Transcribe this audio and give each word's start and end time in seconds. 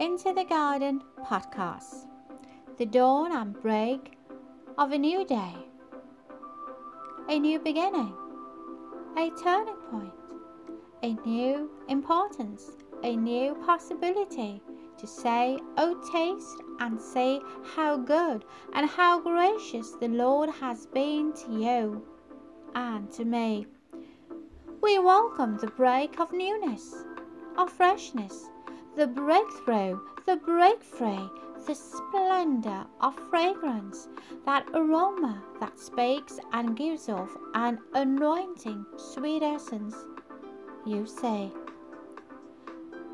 into 0.00 0.32
the 0.32 0.44
Garden 0.44 1.02
podcast, 1.22 2.06
the 2.78 2.86
dawn 2.86 3.30
and 3.30 3.54
break 3.62 4.18
of 4.76 4.90
a 4.90 4.98
new 4.98 5.24
day, 5.24 5.54
a 7.28 7.38
new 7.38 7.60
beginning, 7.60 8.12
a 9.16 9.30
turning 9.40 9.76
point, 9.90 10.12
a 11.04 11.14
new 11.26 11.70
importance, 11.88 12.72
a 13.04 13.14
new 13.14 13.54
possibility 13.66 14.60
to 14.98 15.06
say, 15.06 15.58
Oh, 15.76 15.94
taste 16.12 16.60
and 16.80 17.00
see 17.00 17.40
how 17.76 17.96
good 17.96 18.44
and 18.72 18.90
how 18.90 19.20
gracious 19.20 19.92
the 20.00 20.08
Lord 20.08 20.50
has 20.50 20.86
been 20.86 21.32
to 21.34 21.52
you 21.52 22.04
and 22.74 23.10
to 23.12 23.24
me. 23.24 23.66
We 24.82 24.98
welcome 24.98 25.56
the 25.58 25.68
break 25.68 26.18
of 26.18 26.32
newness, 26.32 27.04
of 27.56 27.70
freshness, 27.70 28.50
the 28.96 29.06
breakthrough, 29.06 29.98
the 30.26 30.36
breakthrough, 30.36 31.28
the 31.66 31.74
splendor 31.74 32.84
of 33.00 33.14
fragrance, 33.30 34.08
that 34.44 34.66
aroma 34.74 35.42
that 35.60 35.78
speaks 35.78 36.38
and 36.52 36.76
gives 36.76 37.08
off 37.08 37.30
an 37.54 37.78
anointing 37.94 38.84
sweet 38.96 39.42
essence. 39.42 39.96
You 40.86 41.06
say, 41.06 41.50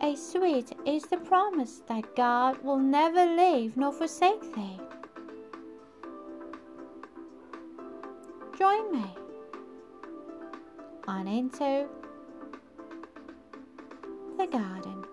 a 0.02 0.16
sweet 0.16 0.72
is 0.86 1.04
the 1.04 1.18
promise 1.18 1.82
that 1.86 2.16
God 2.16 2.62
will 2.62 2.78
never 2.78 3.24
leave 3.24 3.76
nor 3.76 3.92
forsake 3.92 4.54
thee. 4.54 4.80
Join 8.58 8.92
me 8.92 9.06
on 11.06 11.26
into 11.26 11.86
the 14.38 14.46
garden. 14.46 15.09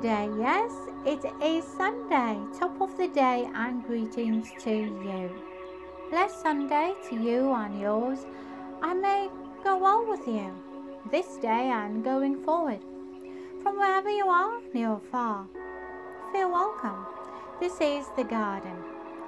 Today? 0.00 0.30
Yes, 0.38 0.70
it 1.04 1.24
is 1.42 1.64
Sunday, 1.76 2.38
top 2.56 2.80
of 2.80 2.96
the 2.96 3.08
day, 3.08 3.50
and 3.52 3.84
greetings 3.84 4.48
to 4.60 4.70
you. 4.70 5.28
Blessed 6.08 6.40
Sunday 6.40 6.94
to 7.08 7.16
you 7.16 7.52
and 7.52 7.80
yours. 7.80 8.20
I 8.80 8.94
may 8.94 9.28
go 9.64 9.76
well 9.76 10.06
with 10.08 10.24
you 10.28 10.54
this 11.10 11.26
day 11.38 11.70
and 11.80 12.04
going 12.04 12.36
forward. 12.44 12.78
From 13.62 13.76
wherever 13.76 14.08
you 14.08 14.28
are, 14.28 14.60
near 14.72 14.90
or 14.90 15.00
far, 15.10 15.46
feel 16.30 16.52
welcome. 16.52 17.04
This 17.58 17.80
is 17.80 18.06
The 18.16 18.22
Garden. 18.22 18.78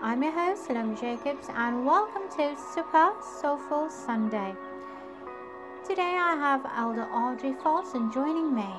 I'm 0.00 0.22
your 0.22 0.30
host, 0.30 0.66
Salome 0.66 0.94
Jacobs, 0.94 1.48
and 1.50 1.84
welcome 1.84 2.28
to 2.36 2.56
Super 2.74 3.10
Soulful 3.40 3.90
Sunday. 3.90 4.54
Today 5.84 6.14
I 6.16 6.36
have 6.36 6.64
Elder 6.76 7.08
Audrey 7.10 7.54
Folsom 7.60 8.12
joining 8.12 8.54
me 8.54 8.72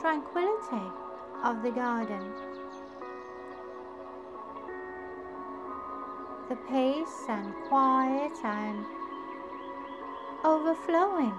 tranquility 0.00 0.90
of 1.42 1.62
the 1.62 1.70
garden. 1.70 2.32
The 6.48 6.56
peace 6.68 7.24
and 7.28 7.52
quiet 7.68 8.32
and 8.44 8.84
overflowing 10.44 11.34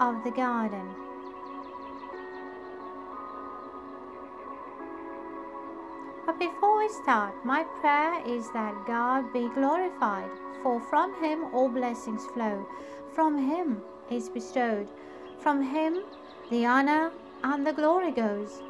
of 0.00 0.22
the 0.22 0.30
garden. 0.30 0.86
But 6.26 6.38
before 6.38 6.78
we 6.78 6.88
start, 6.88 7.34
my 7.44 7.64
prayer 7.80 8.22
is 8.26 8.50
that 8.50 8.74
God 8.86 9.32
be 9.32 9.48
glorified, 9.54 10.30
for 10.62 10.80
from 10.80 11.14
Him 11.22 11.46
all 11.54 11.68
blessings 11.68 12.26
flow, 12.26 12.66
from 13.14 13.38
Him 13.38 13.80
is 14.10 14.28
bestowed, 14.28 14.88
from 15.38 15.62
Him 15.62 16.02
the 16.50 16.64
honor 16.64 17.10
and 17.42 17.66
the 17.66 17.72
glory 17.72 18.12
goes. 18.12 18.62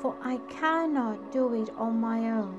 For 0.00 0.14
I 0.22 0.38
cannot 0.48 1.32
do 1.32 1.54
it 1.54 1.70
on 1.76 2.00
my 2.00 2.30
own. 2.30 2.58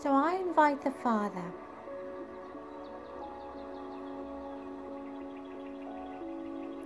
So 0.00 0.10
I 0.10 0.34
invite 0.34 0.82
the 0.82 0.90
Father. 0.90 1.44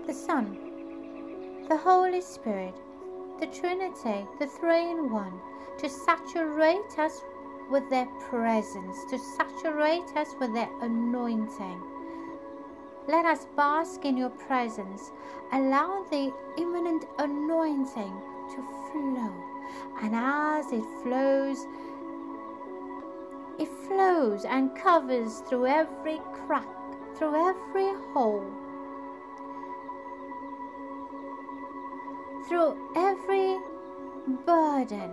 The 0.06 0.15
Son, 0.15 1.66
the 1.69 1.77
Holy 1.77 2.21
Spirit, 2.21 2.75
the 3.39 3.47
Trinity, 3.47 4.27
the 4.39 4.47
Three 4.47 4.91
in 4.91 5.10
One, 5.10 5.41
to 5.78 5.89
saturate 5.89 6.99
us 6.99 7.21
with 7.71 7.89
their 7.91 8.06
presence, 8.28 8.97
to 9.10 9.19
saturate 9.19 10.16
us 10.16 10.34
with 10.41 10.53
their 10.53 10.71
anointing. 10.81 11.90
Let 13.09 13.25
us 13.25 13.47
bask 13.56 14.05
in 14.05 14.16
your 14.16 14.31
presence. 14.31 15.11
Allow 15.53 16.05
the 16.11 16.33
imminent 16.59 17.05
anointing 17.19 18.22
to 18.50 18.62
flow. 18.91 19.33
And 20.03 20.15
as 20.15 20.72
it 20.72 20.84
flows, 21.03 21.66
it 23.59 23.69
flows 23.87 24.44
and 24.44 24.75
covers 24.77 25.41
through 25.49 25.66
every 25.66 26.21
crack, 26.47 26.69
through 27.16 27.34
every 27.49 27.93
hole, 28.12 28.44
through 32.49 32.77
every 32.97 33.59
burden, 34.47 35.10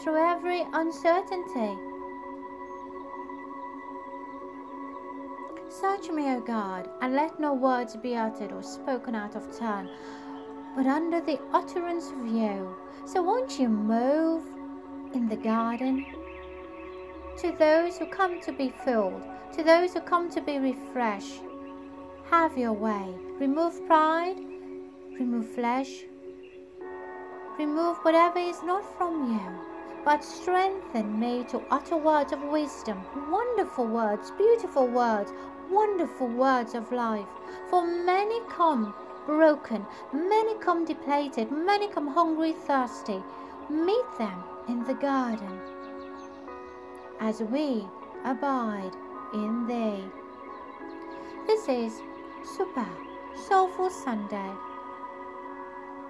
through 0.00 0.16
every 0.16 0.66
uncertainty. 0.72 1.93
Search 5.80 6.08
me, 6.08 6.30
O 6.30 6.40
God, 6.40 6.88
and 7.00 7.16
let 7.16 7.40
no 7.40 7.52
words 7.52 7.96
be 7.96 8.14
uttered 8.14 8.52
or 8.52 8.62
spoken 8.62 9.16
out 9.16 9.34
of 9.34 9.58
turn, 9.58 9.88
but 10.76 10.86
under 10.86 11.20
the 11.20 11.40
utterance 11.52 12.10
of 12.10 12.28
you. 12.28 12.76
So 13.06 13.20
won't 13.22 13.58
you 13.58 13.68
move 13.68 14.44
in 15.14 15.28
the 15.28 15.36
garden? 15.36 16.06
To 17.38 17.50
those 17.58 17.98
who 17.98 18.06
come 18.06 18.40
to 18.42 18.52
be 18.52 18.68
filled, 18.84 19.20
to 19.54 19.64
those 19.64 19.94
who 19.94 20.00
come 20.00 20.30
to 20.30 20.40
be 20.40 20.58
refreshed, 20.58 21.42
have 22.30 22.56
your 22.56 22.72
way. 22.72 23.12
Remove 23.40 23.84
pride, 23.88 24.38
remove 25.18 25.48
flesh, 25.56 26.04
remove 27.58 27.96
whatever 27.98 28.38
is 28.38 28.62
not 28.62 28.84
from 28.96 29.32
you, 29.32 30.04
but 30.04 30.22
strengthen 30.22 31.18
me 31.18 31.44
to 31.48 31.62
utter 31.70 31.96
words 31.96 32.32
of 32.32 32.42
wisdom, 32.44 33.02
wonderful 33.28 33.86
words, 33.86 34.30
beautiful 34.38 34.86
words, 34.86 35.32
wonderful 35.70 36.28
words 36.28 36.74
of 36.74 36.90
life. 36.92 37.26
For 37.70 37.86
many 37.86 38.40
come 38.48 38.94
broken, 39.26 39.86
many 40.12 40.54
come 40.58 40.84
depleted, 40.84 41.50
many 41.50 41.88
come 41.88 42.08
hungry, 42.08 42.52
thirsty. 42.52 43.22
Meet 43.70 44.18
them 44.18 44.44
in 44.68 44.84
the 44.84 44.94
garden 44.94 45.60
as 47.20 47.40
we 47.40 47.86
abide 48.24 48.92
in 49.32 49.66
thee. 49.66 50.04
This 51.46 51.68
is 51.68 52.02
Super 52.56 52.86
Soulful 53.48 53.90
Sunday 53.90 54.50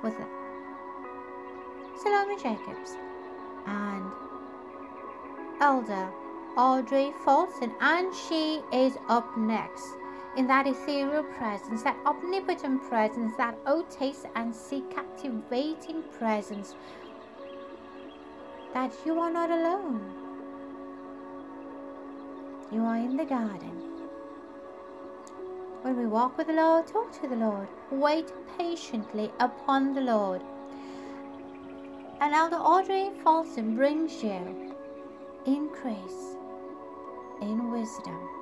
with 0.03 0.15
Salome 2.03 2.37
Jacobs 2.37 2.97
and 3.67 4.11
Elder 5.61 6.11
Audrey 6.57 7.13
Folsom, 7.25 7.73
and 7.81 8.15
she 8.15 8.63
is 8.73 8.97
up 9.09 9.37
next 9.37 9.85
in 10.37 10.47
that 10.47 10.67
ethereal 10.67 11.25
presence, 11.25 11.83
that 11.83 11.97
omnipotent 12.07 12.83
presence, 12.89 13.37
that 13.37 13.59
oh 13.67 13.85
taste 13.91 14.27
and 14.37 14.55
see 14.55 14.83
captivating 14.91 16.03
presence 16.17 16.75
that 18.73 18.93
you 19.05 19.19
are 19.19 19.33
not 19.33 19.51
alone. 19.51 20.15
You 22.71 22.83
are 22.85 22.97
in 22.97 23.17
the 23.17 23.25
garden. 23.25 23.81
When 25.83 25.97
we 25.97 26.07
walk 26.07 26.39
with 26.39 26.47
the 26.47 26.55
Lord, 26.55 26.87
talk 26.87 27.21
to 27.21 27.29
the 27.29 27.37
Lord, 27.37 27.69
wait 27.91 28.33
patiently 28.59 29.31
upon 29.41 29.93
the 29.93 30.01
Lord. 30.01 30.43
And 32.21 32.33
Elder 32.33 32.57
Audrey 32.57 33.11
Folsom 33.23 33.77
brings 33.77 34.23
you 34.23 34.73
increase 35.47 36.34
in 37.41 37.71
wisdom. 37.71 38.34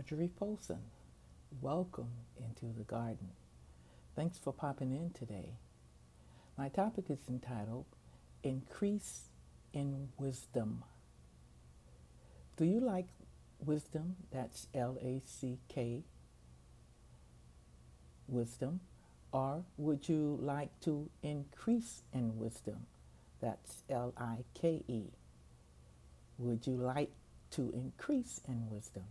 Marjorie 0.00 0.30
Folsom. 0.38 0.78
Welcome 1.60 2.08
into 2.38 2.74
the 2.74 2.84
garden. 2.84 3.32
Thanks 4.16 4.38
for 4.38 4.50
popping 4.50 4.92
in 4.92 5.10
today. 5.10 5.56
My 6.56 6.70
topic 6.70 7.10
is 7.10 7.18
entitled 7.28 7.84
Increase 8.42 9.24
in 9.74 10.08
Wisdom. 10.16 10.84
Do 12.56 12.64
you 12.64 12.80
like 12.80 13.08
wisdom? 13.62 14.16
That's 14.32 14.68
L 14.74 14.96
A 15.02 15.20
C 15.26 15.58
K, 15.68 16.04
wisdom. 18.26 18.80
Or 19.32 19.64
would 19.76 20.08
you 20.08 20.38
like 20.40 20.70
to 20.80 21.10
increase 21.22 22.04
in 22.14 22.38
wisdom? 22.38 22.86
That's 23.42 23.82
L 23.90 24.14
I 24.16 24.44
K 24.54 24.82
E. 24.88 25.02
Would 26.38 26.66
you 26.66 26.76
like 26.76 27.10
to 27.50 27.70
increase 27.74 28.40
in 28.48 28.70
wisdom? 28.70 29.04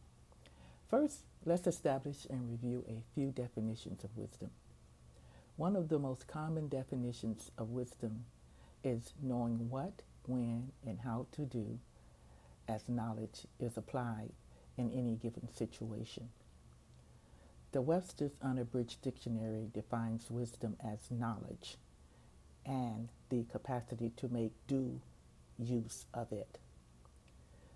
First, 0.89 1.19
let's 1.45 1.67
establish 1.67 2.25
and 2.31 2.49
review 2.49 2.83
a 2.87 3.03
few 3.13 3.29
definitions 3.29 4.03
of 4.03 4.17
wisdom. 4.17 4.49
One 5.55 5.75
of 5.75 5.87
the 5.89 5.99
most 5.99 6.27
common 6.27 6.67
definitions 6.67 7.51
of 7.59 7.69
wisdom 7.69 8.25
is 8.83 9.13
knowing 9.21 9.69
what, 9.69 10.01
when, 10.25 10.71
and 10.83 10.99
how 11.01 11.27
to 11.33 11.41
do 11.41 11.77
as 12.67 12.89
knowledge 12.89 13.45
is 13.59 13.77
applied 13.77 14.31
in 14.77 14.91
any 14.91 15.15
given 15.15 15.47
situation. 15.53 16.29
The 17.71 17.81
Webster's 17.81 18.37
Unabridged 18.41 19.03
Dictionary 19.03 19.69
defines 19.71 20.31
wisdom 20.31 20.75
as 20.83 21.11
knowledge 21.11 21.77
and 22.65 23.09
the 23.29 23.43
capacity 23.51 24.11
to 24.17 24.27
make 24.27 24.53
due 24.65 25.01
use 25.59 26.05
of 26.15 26.31
it. 26.31 26.57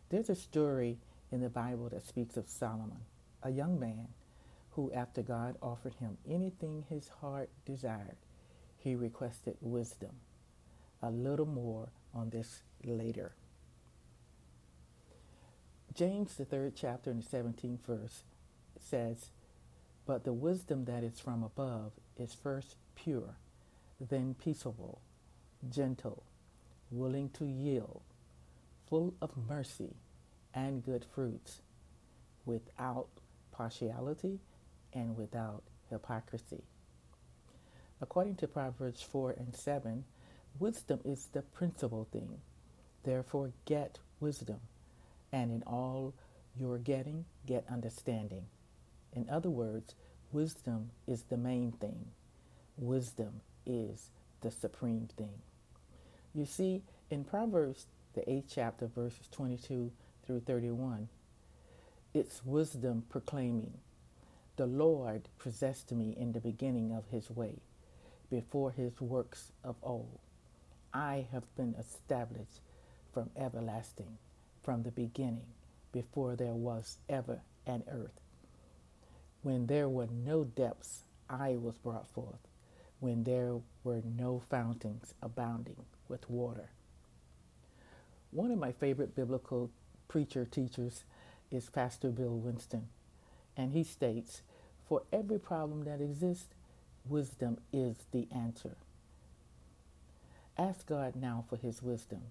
There's 0.09 0.29
a 0.29 0.35
story 0.35 0.97
in 1.33 1.41
the 1.41 1.49
Bible 1.49 1.89
that 1.89 2.05
speaks 2.05 2.37
of 2.37 2.47
Solomon, 2.47 2.99
a 3.41 3.49
young 3.49 3.79
man 3.79 4.09
who, 4.73 4.91
after 4.93 5.23
God 5.23 5.55
offered 5.63 5.95
him 5.95 6.19
anything 6.29 6.85
his 6.87 7.09
heart 7.21 7.49
desired, 7.65 8.17
he 8.77 8.95
requested 8.95 9.57
wisdom. 9.59 10.11
A 11.01 11.09
little 11.09 11.47
more 11.47 11.89
on 12.13 12.29
this 12.29 12.61
later. 12.83 13.33
James, 15.95 16.35
the 16.35 16.45
third 16.45 16.73
chapter 16.75 17.09
and 17.09 17.23
the 17.23 17.37
17th 17.37 17.81
verse, 17.81 18.23
says, 18.79 19.31
But 20.05 20.25
the 20.25 20.33
wisdom 20.33 20.85
that 20.85 21.03
is 21.03 21.19
from 21.19 21.41
above 21.41 21.93
is 22.15 22.35
first 22.35 22.75
pure, 22.93 23.37
then 23.99 24.35
peaceable, 24.35 25.01
gentle, 25.67 26.21
willing 26.91 27.29
to 27.29 27.45
yield, 27.45 28.03
full 28.87 29.15
of 29.19 29.31
mercy 29.49 29.95
and 30.53 30.83
good 30.83 31.05
fruits, 31.13 31.61
without 32.45 33.07
partiality 33.51 34.39
and 34.93 35.15
without 35.17 35.63
hypocrisy. 35.89 36.63
According 38.01 38.35
to 38.37 38.47
Proverbs 38.47 39.01
4 39.01 39.31
and 39.31 39.55
7, 39.55 40.03
wisdom 40.59 40.99
is 41.05 41.27
the 41.31 41.41
principal 41.41 42.07
thing. 42.11 42.39
Therefore, 43.03 43.51
get 43.65 43.99
wisdom, 44.19 44.59
and 45.31 45.51
in 45.51 45.63
all 45.63 46.13
you're 46.59 46.77
getting, 46.77 47.25
get 47.45 47.65
understanding. 47.71 48.45
In 49.13 49.29
other 49.29 49.49
words, 49.49 49.95
wisdom 50.31 50.91
is 51.07 51.23
the 51.23 51.37
main 51.37 51.71
thing. 51.71 52.05
Wisdom 52.77 53.41
is 53.65 54.09
the 54.41 54.51
supreme 54.51 55.07
thing. 55.17 55.41
You 56.33 56.45
see, 56.45 56.81
in 57.09 57.23
Proverbs, 57.23 57.87
the 58.13 58.21
8th 58.21 58.45
chapter, 58.49 58.87
verses 58.87 59.27
22 59.31 59.91
through 60.25 60.41
31, 60.41 61.09
it's 62.13 62.45
wisdom 62.45 63.03
proclaiming, 63.09 63.73
The 64.55 64.67
Lord 64.67 65.29
possessed 65.39 65.91
me 65.91 66.15
in 66.17 66.31
the 66.31 66.39
beginning 66.39 66.91
of 66.91 67.05
his 67.09 67.29
way, 67.29 67.55
before 68.29 68.71
his 68.71 68.99
works 69.01 69.51
of 69.63 69.75
old. 69.83 70.19
I 70.93 71.27
have 71.31 71.43
been 71.55 71.75
established 71.79 72.61
from 73.13 73.31
everlasting, 73.35 74.17
from 74.63 74.83
the 74.83 74.91
beginning, 74.91 75.47
before 75.91 76.35
there 76.35 76.53
was 76.53 76.97
ever 77.09 77.41
an 77.65 77.83
earth. 77.91 78.19
When 79.41 79.67
there 79.67 79.89
were 79.89 80.07
no 80.07 80.43
depths, 80.43 81.01
I 81.29 81.55
was 81.55 81.77
brought 81.77 82.07
forth, 82.07 82.47
when 82.99 83.23
there 83.23 83.55
were 83.83 84.01
no 84.17 84.41
fountains 84.49 85.13
abounding 85.21 85.83
with 86.07 86.29
water. 86.29 86.69
One 88.31 88.51
of 88.51 88.57
my 88.57 88.71
favorite 88.71 89.15
biblical 89.15 89.69
preacher 90.13 90.45
teachers 90.45 91.05
is 91.49 91.71
Pastor 91.71 92.09
Bill 92.09 92.37
Winston, 92.37 92.87
and 93.57 93.71
he 93.71 93.83
states, 93.83 94.43
For 94.87 95.01
every 95.11 95.39
problem 95.39 95.85
that 95.85 96.01
exists, 96.01 96.49
wisdom 97.09 97.57
is 97.73 97.95
the 98.11 98.27
answer. 98.31 98.75
Ask 100.55 100.85
God 100.85 101.15
now 101.15 101.45
for 101.49 101.57
his 101.57 101.81
wisdom, 101.81 102.21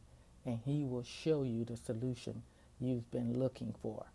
and 0.46 0.60
he 0.64 0.84
will 0.84 1.02
show 1.02 1.42
you 1.42 1.64
the 1.64 1.76
solution 1.76 2.44
you've 2.78 3.10
been 3.10 3.36
looking 3.36 3.74
for. 3.82 4.06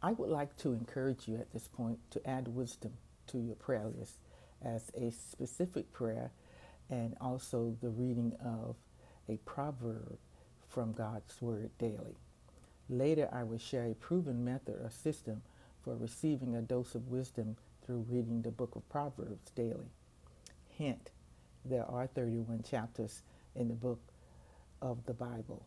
I 0.00 0.12
would 0.12 0.30
like 0.30 0.56
to 0.58 0.74
encourage 0.74 1.26
you 1.26 1.38
at 1.38 1.52
this 1.52 1.66
point 1.66 1.98
to 2.12 2.24
add 2.24 2.46
wisdom 2.46 2.92
to 3.26 3.38
your 3.38 3.56
prayer 3.56 3.88
list 3.98 4.14
as 4.64 4.92
a 4.96 5.10
specific 5.10 5.92
prayer 5.92 6.30
and 6.88 7.16
also 7.20 7.76
the 7.82 7.90
reading 7.90 8.36
of 8.44 8.76
a 9.28 9.38
proverb 9.38 10.18
from 10.72 10.92
God's 10.92 11.40
Word 11.42 11.70
daily. 11.78 12.16
Later, 12.88 13.28
I 13.32 13.42
will 13.42 13.58
share 13.58 13.84
a 13.84 13.94
proven 13.94 14.44
method 14.44 14.76
or 14.82 14.90
system 14.90 15.42
for 15.82 15.94
receiving 15.96 16.54
a 16.54 16.62
dose 16.62 16.94
of 16.94 17.08
wisdom 17.08 17.56
through 17.84 18.06
reading 18.08 18.42
the 18.42 18.50
book 18.50 18.74
of 18.76 18.88
Proverbs 18.88 19.50
daily. 19.54 19.90
Hint, 20.78 21.10
there 21.64 21.84
are 21.84 22.06
31 22.06 22.64
chapters 22.68 23.22
in 23.54 23.68
the 23.68 23.74
book 23.74 24.00
of 24.80 25.04
the 25.04 25.14
Bible. 25.14 25.64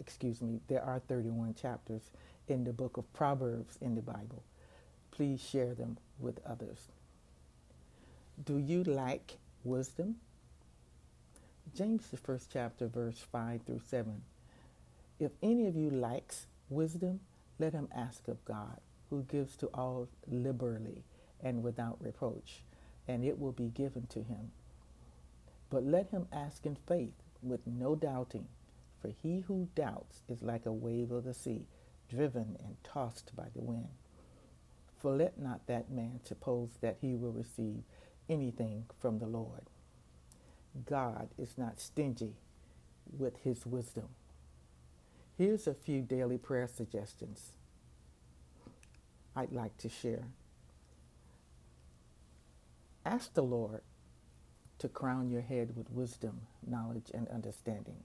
Excuse 0.00 0.40
me, 0.40 0.60
there 0.68 0.82
are 0.82 1.00
31 1.00 1.54
chapters 1.54 2.10
in 2.48 2.64
the 2.64 2.72
book 2.72 2.96
of 2.96 3.12
Proverbs 3.12 3.78
in 3.80 3.94
the 3.94 4.02
Bible. 4.02 4.42
Please 5.10 5.40
share 5.40 5.74
them 5.74 5.98
with 6.18 6.40
others. 6.46 6.88
Do 8.44 8.58
you 8.58 8.84
lack 8.84 9.36
wisdom? 9.64 10.16
James, 11.72 12.06
the 12.08 12.16
first 12.16 12.50
chapter, 12.52 12.86
verse 12.86 13.18
5 13.32 13.62
through 13.62 13.80
7. 13.88 14.22
If 15.18 15.32
any 15.42 15.66
of 15.66 15.74
you 15.74 15.90
lacks 15.90 16.46
wisdom, 16.68 17.20
let 17.58 17.72
him 17.72 17.88
ask 17.94 18.28
of 18.28 18.44
God, 18.44 18.80
who 19.10 19.22
gives 19.22 19.56
to 19.56 19.66
all 19.74 20.08
liberally 20.28 21.04
and 21.42 21.62
without 21.62 21.96
reproach, 22.00 22.62
and 23.08 23.24
it 23.24 23.38
will 23.38 23.52
be 23.52 23.68
given 23.68 24.06
to 24.08 24.22
him. 24.22 24.52
But 25.70 25.84
let 25.84 26.10
him 26.10 26.28
ask 26.32 26.64
in 26.64 26.76
faith, 26.76 27.14
with 27.42 27.66
no 27.66 27.96
doubting, 27.96 28.46
for 29.00 29.08
he 29.22 29.40
who 29.40 29.68
doubts 29.74 30.22
is 30.28 30.42
like 30.42 30.66
a 30.66 30.72
wave 30.72 31.10
of 31.10 31.24
the 31.24 31.34
sea, 31.34 31.66
driven 32.08 32.56
and 32.64 32.76
tossed 32.84 33.34
by 33.34 33.48
the 33.54 33.62
wind. 33.62 33.88
For 34.96 35.16
let 35.16 35.38
not 35.38 35.66
that 35.66 35.90
man 35.90 36.20
suppose 36.22 36.70
that 36.80 36.98
he 37.00 37.14
will 37.14 37.32
receive 37.32 37.82
anything 38.28 38.84
from 39.00 39.18
the 39.18 39.26
Lord. 39.26 39.68
God 40.86 41.28
is 41.38 41.56
not 41.56 41.80
stingy 41.80 42.34
with 43.16 43.38
his 43.44 43.64
wisdom. 43.66 44.08
Here's 45.38 45.66
a 45.66 45.74
few 45.74 46.02
daily 46.02 46.38
prayer 46.38 46.68
suggestions 46.68 47.52
I'd 49.36 49.52
like 49.52 49.76
to 49.78 49.88
share. 49.88 50.24
Ask 53.04 53.34
the 53.34 53.42
Lord 53.42 53.82
to 54.78 54.88
crown 54.88 55.30
your 55.30 55.42
head 55.42 55.76
with 55.76 55.90
wisdom, 55.90 56.42
knowledge, 56.66 57.10
and 57.14 57.28
understanding. 57.28 57.96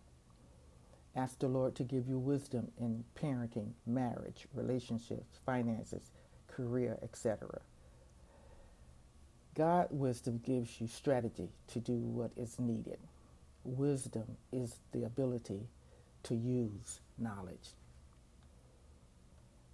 Ask 1.15 1.39
the 1.39 1.47
Lord 1.47 1.75
to 1.75 1.83
give 1.83 2.07
you 2.07 2.19
wisdom 2.19 2.71
in 2.79 3.03
parenting, 3.15 3.71
marriage, 3.85 4.47
relationships, 4.53 5.39
finances, 5.45 6.11
career, 6.47 6.97
etc. 7.01 7.61
God 9.59 9.87
wisdom 9.91 10.39
gives 10.41 10.79
you 10.79 10.87
strategy 10.87 11.49
to 11.67 11.79
do 11.81 11.97
what 11.97 12.31
is 12.37 12.57
needed. 12.59 12.97
Wisdom 13.65 14.37
is 14.53 14.77
the 14.93 15.03
ability 15.03 15.67
to 16.23 16.33
use 16.33 17.01
knowledge. 17.17 17.71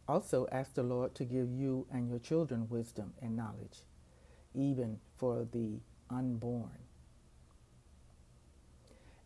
Also, 0.08 0.48
ask 0.52 0.74
the 0.74 0.82
Lord 0.82 1.14
to 1.14 1.24
give 1.24 1.52
you 1.52 1.86
and 1.94 2.10
your 2.10 2.18
children 2.18 2.68
wisdom 2.68 3.14
and 3.22 3.36
knowledge, 3.36 3.84
even 4.56 4.98
for 5.18 5.48
the 5.52 5.78
unborn. 6.10 6.80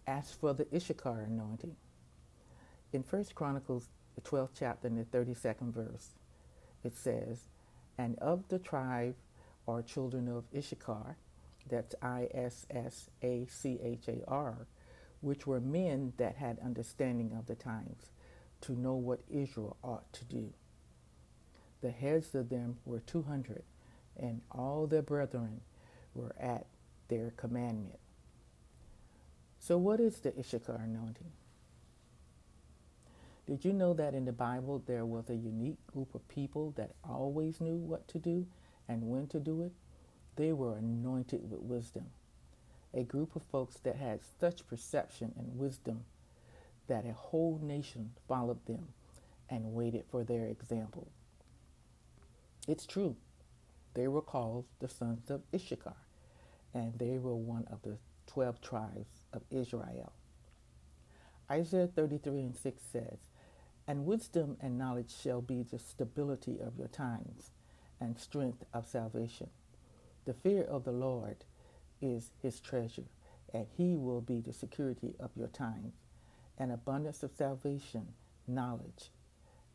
Ask 0.06 0.38
for 0.38 0.54
the 0.54 0.68
Issachar 0.76 1.22
anointing. 1.22 1.78
In 2.92 3.06
1 3.10 3.26
Chronicles, 3.34 3.88
the 4.16 4.22
12th 4.30 4.50
chapter 4.60 4.90
and 4.90 4.98
the 4.98 5.18
32nd 5.18 5.74
verse, 5.74 6.10
it 6.84 6.98
says, 6.98 7.48
And 7.98 8.20
of 8.20 8.44
the 8.50 8.60
tribe 8.60 9.16
or 9.70 9.84
children 9.84 10.28
of 10.28 10.46
Issachar, 10.56 11.16
that's 11.70 11.94
I 12.02 12.28
S 12.34 12.66
S 12.72 13.10
A 13.22 13.46
C 13.48 13.80
H 13.84 14.08
A 14.08 14.24
R, 14.28 14.66
which 15.22 15.46
were 15.46 15.60
men 15.60 16.14
that 16.18 16.38
had 16.38 16.58
understanding 16.60 17.34
of 17.38 17.46
the 17.46 17.56
times, 17.56 18.10
to 18.62 18.74
know 18.74 18.96
what 18.96 19.22
Israel 19.30 19.78
ought 19.84 20.12
to 20.14 20.26
do. 20.26 20.54
The 21.82 21.92
heads 21.92 22.34
of 22.34 22.50
them 22.50 22.78
were 22.84 23.00
200, 23.00 23.62
and 24.18 24.42
all 24.52 24.88
their 24.88 25.04
brethren 25.04 25.62
were 26.16 26.36
at 26.40 26.66
their 27.08 27.32
commandment. 27.38 28.00
So, 29.60 29.78
what 29.78 30.00
is 30.00 30.18
the 30.18 30.38
Issachar 30.38 30.82
anointing? 30.84 31.32
Did 33.46 33.64
you 33.64 33.74
know 33.74 33.94
that 33.94 34.16
in 34.16 34.26
the 34.26 34.32
Bible 34.32 34.82
there 34.86 35.06
was 35.06 35.30
a 35.30 35.36
unique 35.36 35.86
group 35.88 36.16
of 36.16 36.28
people 36.28 36.74
that 36.76 36.92
always 37.08 37.62
knew 37.62 37.76
what 37.76 38.08
to 38.10 38.18
do 38.18 38.48
and 38.90 39.04
when 39.04 39.28
to 39.28 39.40
do 39.40 39.62
it? 39.62 39.72
They 40.36 40.52
were 40.52 40.76
anointed 40.76 41.50
with 41.50 41.62
wisdom. 41.62 42.08
A 42.94 43.04
group 43.04 43.36
of 43.36 43.44
folks 43.44 43.78
that 43.84 43.96
had 43.96 44.20
such 44.40 44.68
perception 44.68 45.34
and 45.38 45.60
wisdom 45.60 46.06
that 46.88 47.06
a 47.06 47.14
whole 47.14 47.60
nation 47.62 48.12
followed 48.28 48.66
them 48.66 48.88
and 49.48 49.74
waited 49.74 50.06
for 50.10 50.24
their 50.24 50.48
example. 50.48 51.08
It's 52.68 52.88
true. 52.88 53.16
They 53.94 54.08
were 54.08 54.22
called 54.22 54.66
the 54.80 54.90
sons 54.90 55.30
of 55.30 55.42
Issachar, 55.54 55.96
and 56.74 56.98
they 56.98 57.20
were 57.20 57.36
one 57.36 57.66
of 57.72 57.82
the 57.84 57.98
12 58.28 58.60
tribes 58.62 59.26
of 59.34 59.44
Israel. 59.52 60.14
Isaiah 61.52 61.88
33 61.88 62.42
and 62.42 62.58
6 62.58 62.82
says, 62.92 63.20
And 63.88 64.06
wisdom 64.06 64.58
and 64.62 64.78
knowledge 64.78 65.14
shall 65.16 65.42
be 65.42 65.64
the 65.64 65.80
stability 65.80 66.60
of 66.60 66.78
your 66.78 66.88
times 66.88 67.52
and 68.00 68.20
strength 68.20 68.64
of 68.74 68.88
salvation. 68.88 69.50
The 70.26 70.34
fear 70.34 70.64
of 70.64 70.84
the 70.84 70.92
Lord 70.92 71.38
is 72.02 72.32
his 72.42 72.60
treasure, 72.60 73.06
and 73.54 73.68
he 73.78 73.96
will 73.96 74.22
be 74.22 74.42
the 74.42 74.54
security 74.54 75.16
of 75.20 75.32
your 75.36 75.48
time, 75.48 75.94
an 76.58 76.72
abundance 76.72 77.24
of 77.24 77.32
salvation, 77.32 78.10
knowledge, 78.48 79.12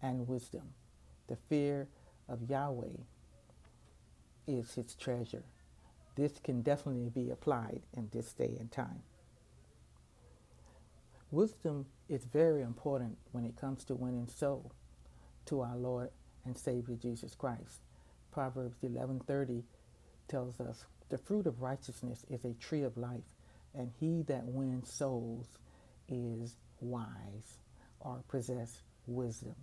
and 0.02 0.28
wisdom. 0.28 0.75
The 1.28 1.37
fear 1.37 1.88
of 2.28 2.49
Yahweh 2.49 2.99
is 4.47 4.75
his 4.75 4.95
treasure. 4.95 5.45
This 6.16 6.38
can 6.38 6.62
definitely 6.62 7.09
be 7.09 7.31
applied 7.31 7.83
in 7.97 8.09
this 8.12 8.33
day 8.33 8.57
and 8.59 8.71
time. 8.71 9.02
Wisdom 11.31 11.87
is 12.09 12.25
very 12.25 12.62
important 12.62 13.19
when 13.33 13.45
it 13.45 13.57
comes 13.57 13.85
to 13.85 13.95
winning 13.95 14.28
soul 14.28 14.71
to 15.47 15.61
our 15.62 15.76
Lord 15.76 16.11
and 16.45 16.57
Savior 16.57 16.97
Jesus 16.97 17.35
Christ. 17.35 17.81
Proverbs 18.35 18.83
11:30 18.83 19.62
tells 20.26 20.61
us, 20.61 20.87
"The 21.09 21.19
fruit 21.19 21.47
of 21.47 21.62
righteousness 21.62 22.25
is 22.29 22.45
a 22.45 22.55
tree 22.55 22.83
of 22.83 22.97
life, 22.97 23.33
and 23.73 23.93
he 23.93 24.23
that 24.23 24.47
wins 24.47 24.93
souls 24.93 25.57
is 26.09 26.57
wise 26.81 27.61
or 28.00 28.25
possess 28.26 28.83
wisdom." 29.07 29.55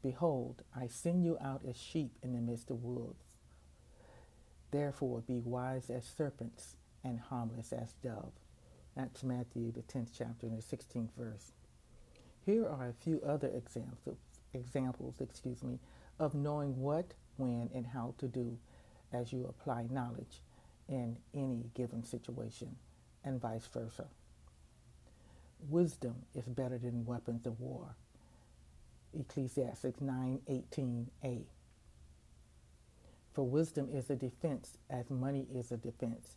Behold, 0.00 0.62
I 0.74 0.86
send 0.86 1.22
you 1.22 1.36
out 1.38 1.66
as 1.66 1.76
sheep 1.76 2.18
in 2.22 2.32
the 2.32 2.40
midst 2.40 2.70
of 2.70 2.82
wolves. 2.82 3.36
Therefore, 4.70 5.20
be 5.20 5.38
wise 5.38 5.90
as 5.90 6.06
serpents 6.06 6.78
and 7.04 7.20
harmless 7.20 7.74
as 7.74 7.92
doves. 7.96 8.46
That's 8.94 9.22
Matthew, 9.22 9.70
the 9.70 9.82
10th 9.82 10.12
chapter, 10.14 10.46
and 10.46 10.56
the 10.56 10.62
16th 10.62 11.12
verse. 11.12 11.52
Here 12.40 12.66
are 12.66 12.88
a 12.88 12.94
few 12.94 13.20
other 13.20 13.48
examples, 13.48 14.16
examples 14.54 15.20
excuse 15.20 15.62
me, 15.62 15.78
of 16.18 16.34
knowing 16.34 16.80
what, 16.80 17.12
when, 17.36 17.70
and 17.74 17.86
how 17.86 18.14
to 18.18 18.28
do 18.28 18.58
as 19.12 19.32
you 19.32 19.46
apply 19.46 19.86
knowledge 19.90 20.40
in 20.88 21.16
any 21.34 21.70
given 21.74 22.04
situation, 22.04 22.76
and 23.24 23.40
vice 23.40 23.66
versa. 23.66 24.06
Wisdom 25.68 26.14
is 26.34 26.46
better 26.46 26.78
than 26.78 27.06
weapons 27.06 27.46
of 27.46 27.60
war. 27.60 27.96
Ecclesiastes 29.18 30.00
9:18a. 30.00 31.46
For 33.32 33.42
wisdom 33.46 33.88
is 33.90 34.10
a 34.10 34.16
defense 34.16 34.78
as 34.88 35.10
money 35.10 35.46
is 35.52 35.72
a 35.72 35.76
defense, 35.76 36.36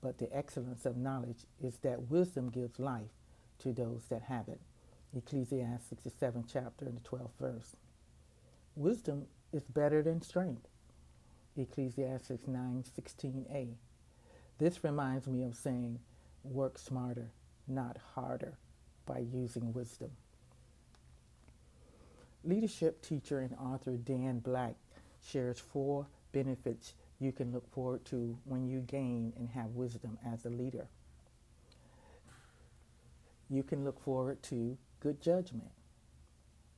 but 0.00 0.18
the 0.18 0.34
excellence 0.34 0.86
of 0.86 0.96
knowledge 0.96 1.46
is 1.60 1.78
that 1.78 2.10
wisdom 2.10 2.48
gives 2.50 2.78
life 2.78 3.10
to 3.58 3.72
those 3.72 4.06
that 4.08 4.22
have 4.22 4.48
it. 4.48 4.60
Ecclesiastes 5.14 6.02
the 6.02 6.10
7th 6.10 6.46
chapter 6.50 6.86
and 6.86 6.96
the 6.96 7.08
12th 7.08 7.34
verse. 7.38 7.76
Wisdom 8.76 9.26
is 9.52 9.64
better 9.64 10.02
than 10.02 10.22
strength. 10.22 10.68
Ecclesiastes 11.56 12.46
9:16a. 12.46 13.76
This 14.58 14.84
reminds 14.84 15.26
me 15.26 15.42
of 15.42 15.56
saying, 15.56 16.00
work 16.44 16.78
smarter, 16.78 17.30
not 17.66 17.96
harder, 18.14 18.58
by 19.06 19.18
using 19.18 19.72
wisdom. 19.72 20.10
Leadership 22.44 23.02
teacher 23.02 23.40
and 23.40 23.54
author 23.56 23.96
Dan 23.96 24.38
Black 24.38 24.76
shares 25.22 25.58
four 25.58 26.06
benefits 26.32 26.94
you 27.18 27.32
can 27.32 27.52
look 27.52 27.70
forward 27.70 28.04
to 28.06 28.38
when 28.44 28.66
you 28.66 28.80
gain 28.80 29.32
and 29.36 29.50
have 29.50 29.74
wisdom 29.74 30.18
as 30.24 30.46
a 30.46 30.50
leader. 30.50 30.88
You 33.50 33.62
can 33.62 33.84
look 33.84 34.00
forward 34.00 34.42
to 34.44 34.78
good 35.00 35.20
judgment. 35.20 35.70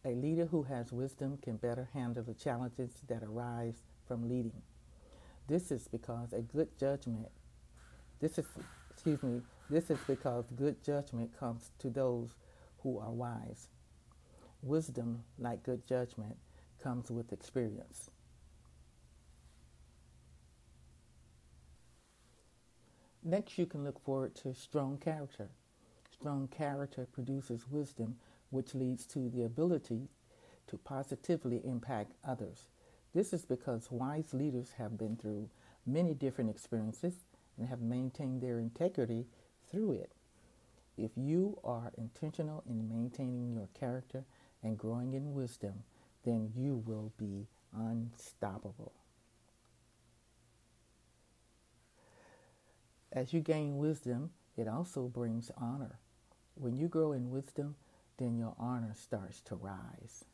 A 0.04 0.14
leader 0.14 0.47
who 0.47 0.64
has 0.64 0.92
wisdom 0.92 1.38
can 1.40 1.56
better 1.56 1.88
handle 1.92 2.25
the 2.25 2.35
challenges 2.35 2.90
that 3.06 3.23
arise 3.23 3.85
from 4.06 4.28
leading. 4.28 4.62
This 5.47 5.71
is 5.71 5.87
because 5.87 6.32
a 6.32 6.40
good 6.40 6.76
judgment, 6.78 7.28
this 8.21 8.38
is, 8.38 8.47
excuse 8.90 9.23
me, 9.23 9.42
this 9.71 9.90
is 9.90 9.99
because 10.06 10.47
good 10.56 10.82
judgment 10.82 11.38
comes 11.38 11.71
to 11.78 11.88
those 11.88 12.30
who 12.82 12.99
are 12.99 13.11
wise. 13.11 13.68
Wisdom, 14.62 15.23
like 15.38 15.62
good 15.62 15.87
judgment, 15.87 16.37
comes 16.82 17.11
with 17.11 17.32
experience. 17.32 18.11
Next, 23.23 23.56
you 23.56 23.66
can 23.66 23.85
look 23.85 24.04
forward 24.04 24.35
to 24.37 24.52
strong 24.52 24.99
character. 24.99 25.49
Strong 26.11 26.49
character 26.49 27.06
produces 27.12 27.68
wisdom, 27.71 28.16
which 28.52 28.75
leads 28.75 29.06
to 29.06 29.28
the 29.28 29.42
ability 29.42 30.09
to 30.68 30.76
positively 30.78 31.61
impact 31.64 32.12
others. 32.25 32.68
This 33.14 33.32
is 33.32 33.44
because 33.44 33.90
wise 33.90 34.32
leaders 34.32 34.73
have 34.78 34.97
been 34.97 35.16
through 35.16 35.50
many 35.87 36.14
different 36.14 36.50
experiences 36.50 37.14
and 37.59 37.68
have 37.68 37.80
maintained 37.80 38.40
their 38.40 38.59
integrity 38.59 39.26
through 39.71 39.92
it. 39.92 40.12
If 40.97 41.11
you 41.16 41.59
are 41.64 41.92
intentional 41.97 42.62
in 42.68 42.88
maintaining 42.88 43.52
your 43.52 43.68
character 43.78 44.25
and 44.62 44.78
growing 44.78 45.14
in 45.14 45.35
wisdom, 45.35 45.85
then 46.25 46.52
you 46.54 46.82
will 46.87 47.12
be 47.18 47.47
unstoppable. 47.75 48.92
As 53.11 53.32
you 53.32 53.40
gain 53.40 53.76
wisdom, 53.76 54.30
it 54.56 54.68
also 54.68 55.02
brings 55.02 55.50
honor. 55.56 55.99
When 56.54 56.76
you 56.76 56.88
grow 56.88 57.12
in 57.12 57.30
wisdom, 57.30 57.76
then 58.22 58.36
your 58.38 58.54
honor 58.58 58.94
starts 58.94 59.40
to 59.40 59.56
rise. 59.56 60.24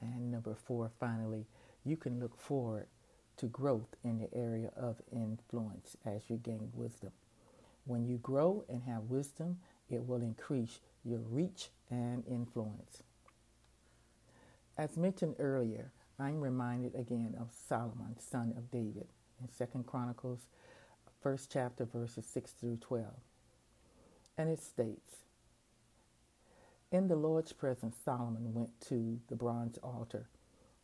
And 0.00 0.30
number 0.30 0.54
four, 0.54 0.90
finally, 0.98 1.46
you 1.84 1.96
can 1.96 2.18
look 2.18 2.38
forward 2.38 2.86
to 3.36 3.46
growth 3.46 3.94
in 4.02 4.18
the 4.18 4.32
area 4.34 4.70
of 4.76 5.00
influence 5.12 5.96
as 6.04 6.22
you 6.28 6.36
gain 6.36 6.70
wisdom. 6.74 7.12
When 7.84 8.06
you 8.06 8.16
grow 8.18 8.64
and 8.68 8.82
have 8.82 9.04
wisdom, 9.04 9.58
it 9.88 10.06
will 10.06 10.20
increase 10.20 10.80
your 11.04 11.20
reach 11.20 11.68
and 11.90 12.24
influence. 12.26 13.02
As 14.76 14.96
mentioned 14.96 15.36
earlier, 15.38 15.92
I'm 16.18 16.40
reminded 16.40 16.94
again 16.94 17.36
of 17.40 17.48
Solomon, 17.68 18.16
son 18.18 18.54
of 18.56 18.70
David, 18.70 19.06
in 19.40 19.48
Second 19.48 19.86
Chronicles, 19.86 20.46
first 21.22 21.52
chapter, 21.52 21.84
verses 21.84 22.26
6 22.26 22.52
through 22.52 22.78
12. 22.78 23.06
And 24.36 24.48
it 24.50 24.62
states, 24.62 25.24
In 26.94 27.08
the 27.08 27.16
Lord's 27.16 27.52
presence, 27.52 27.96
Solomon 28.04 28.54
went 28.54 28.80
to 28.82 29.18
the 29.26 29.34
bronze 29.34 29.78
altar 29.78 30.28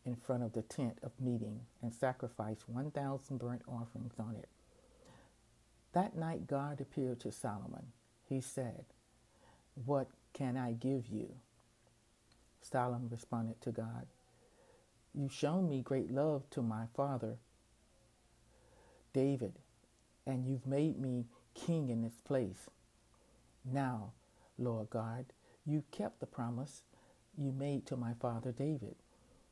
in 0.05 0.17
front 0.17 0.43
of 0.43 0.51
the 0.51 0.61
tent 0.61 0.97
of 1.01 1.13
meeting 1.17 1.61
and 1.81 1.93
sacrificed 1.93 2.67
1,000 2.67 3.37
burnt 3.37 3.61
offerings 3.65 4.15
on 4.19 4.35
it. 4.35 4.49
That 5.93 6.17
night, 6.17 6.47
God 6.47 6.81
appeared 6.81 7.21
to 7.21 7.31
Solomon. 7.31 7.93
He 8.27 8.41
said, 8.41 8.83
What 9.85 10.09
can 10.33 10.57
I 10.57 10.73
give 10.73 11.07
you? 11.07 11.29
Solomon 12.61 13.07
responded 13.09 13.61
to 13.61 13.71
God, 13.71 14.05
You've 15.15 15.31
shown 15.31 15.69
me 15.69 15.81
great 15.81 16.11
love 16.11 16.43
to 16.49 16.61
my 16.61 16.87
father, 16.93 17.37
David, 19.13 19.53
and 20.27 20.45
you've 20.45 20.67
made 20.67 20.99
me 20.99 21.27
king 21.53 21.87
in 21.87 22.01
this 22.01 22.19
place. 22.25 22.69
Now, 23.63 24.11
Lord 24.59 24.89
God, 24.89 25.27
you 25.65 25.83
kept 25.91 26.19
the 26.19 26.25
promise 26.25 26.83
you 27.37 27.51
made 27.51 27.85
to 27.87 27.95
my 27.95 28.13
father 28.13 28.51
David. 28.51 28.95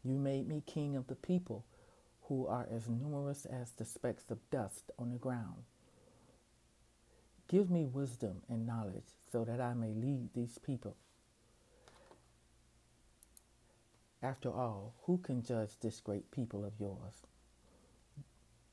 You 0.03 0.17
made 0.17 0.47
me 0.47 0.63
king 0.65 0.95
of 0.95 1.07
the 1.07 1.15
people 1.15 1.65
who 2.23 2.47
are 2.47 2.67
as 2.71 2.87
numerous 2.87 3.45
as 3.45 3.71
the 3.71 3.85
specks 3.85 4.29
of 4.29 4.37
dust 4.49 4.91
on 4.97 5.11
the 5.11 5.17
ground. 5.17 5.63
Give 7.47 7.71
me 7.71 7.85
wisdom 7.85 8.41
and 8.47 8.67
knowledge 8.67 9.15
so 9.31 9.43
that 9.43 9.59
I 9.59 9.73
may 9.73 9.93
lead 9.93 10.29
these 10.33 10.57
people. 10.59 10.95
After 14.21 14.49
all, 14.49 14.93
who 15.03 15.17
can 15.17 15.43
judge 15.43 15.71
this 15.81 16.01
great 16.01 16.29
people 16.31 16.65
of 16.65 16.73
yours? 16.79 17.23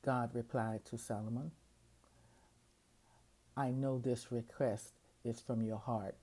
God 0.05 0.31
replied 0.33 0.85
to 0.85 0.97
Solomon, 0.97 1.51
I 3.55 3.71
know 3.71 3.97
this 3.97 4.31
request 4.31 4.93
is 5.23 5.39
from 5.39 5.63
your 5.63 5.79
heart. 5.79 6.15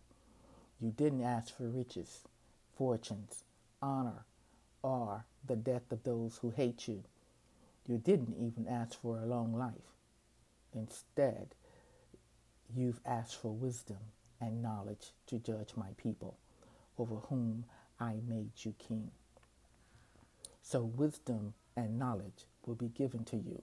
You 0.84 0.90
didn't 0.90 1.22
ask 1.22 1.56
for 1.56 1.66
riches, 1.66 2.20
fortunes, 2.76 3.42
honor, 3.80 4.26
or 4.82 5.24
the 5.46 5.56
death 5.56 5.90
of 5.90 6.04
those 6.04 6.36
who 6.42 6.50
hate 6.50 6.86
you. 6.86 7.04
You 7.86 7.96
didn't 7.96 8.36
even 8.38 8.68
ask 8.68 9.00
for 9.00 9.18
a 9.18 9.24
long 9.24 9.54
life. 9.54 9.94
Instead, 10.74 11.54
you've 12.76 13.00
asked 13.06 13.36
for 13.40 13.50
wisdom 13.50 13.96
and 14.42 14.62
knowledge 14.62 15.12
to 15.28 15.38
judge 15.38 15.70
my 15.74 15.88
people, 15.96 16.36
over 16.98 17.14
whom 17.30 17.64
I 17.98 18.16
made 18.28 18.52
you 18.56 18.74
king. 18.78 19.10
So 20.62 20.82
wisdom 20.82 21.54
and 21.74 21.98
knowledge 21.98 22.44
will 22.66 22.74
be 22.74 22.88
given 22.88 23.24
to 23.24 23.38
you. 23.38 23.62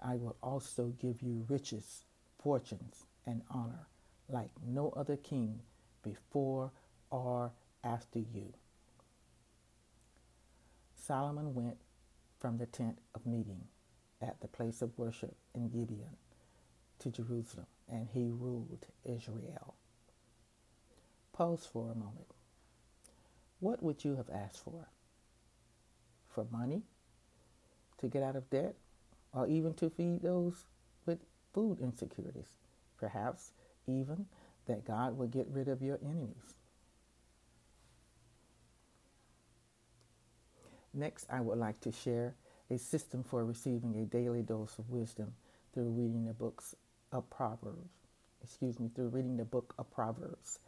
I 0.00 0.14
will 0.14 0.36
also 0.40 0.92
give 1.02 1.20
you 1.20 1.46
riches, 1.48 2.04
fortunes, 2.40 3.06
and 3.26 3.42
honor 3.50 3.86
like 4.28 4.50
no 4.64 4.92
other 4.96 5.16
king 5.16 5.62
before 6.08 6.70
or 7.10 7.50
after 7.84 8.18
you. 8.18 8.52
Solomon 10.96 11.54
went 11.54 11.78
from 12.38 12.58
the 12.58 12.66
tent 12.66 12.98
of 13.14 13.26
meeting 13.26 13.64
at 14.20 14.40
the 14.40 14.48
place 14.48 14.82
of 14.82 14.96
worship 14.98 15.34
in 15.54 15.68
Gibeon 15.68 16.16
to 16.98 17.10
Jerusalem, 17.10 17.66
and 17.90 18.08
he 18.12 18.30
ruled 18.30 18.86
Israel. 19.04 19.74
Pause 21.32 21.68
for 21.72 21.90
a 21.90 21.94
moment. 21.94 22.32
What 23.60 23.82
would 23.82 24.04
you 24.04 24.16
have 24.16 24.30
asked 24.30 24.64
for? 24.64 24.88
For 26.28 26.46
money? 26.50 26.82
To 27.98 28.08
get 28.08 28.22
out 28.22 28.36
of 28.36 28.50
debt? 28.50 28.74
Or 29.32 29.46
even 29.46 29.74
to 29.74 29.90
feed 29.90 30.22
those 30.22 30.64
with 31.06 31.18
food 31.52 31.78
insecurities? 31.80 32.56
Perhaps 32.98 33.52
even 33.86 34.26
that 34.68 34.86
God 34.86 35.18
will 35.18 35.26
get 35.26 35.48
rid 35.50 35.68
of 35.68 35.82
your 35.82 35.98
enemies. 36.02 36.54
Next, 40.94 41.26
I 41.30 41.40
would 41.40 41.58
like 41.58 41.80
to 41.80 41.92
share 41.92 42.34
a 42.70 42.78
system 42.78 43.22
for 43.22 43.44
receiving 43.44 43.96
a 43.96 44.04
daily 44.04 44.42
dose 44.42 44.78
of 44.78 44.90
wisdom 44.90 45.32
through 45.72 45.90
reading 45.90 46.26
the 46.26 46.32
books 46.32 46.74
of 47.12 47.28
Proverbs. 47.30 47.90
Excuse 48.42 48.78
me, 48.78 48.90
through 48.94 49.08
reading 49.08 49.36
the 49.36 49.44
book 49.44 49.74
of 49.78 49.90
Proverbs. 49.90 50.58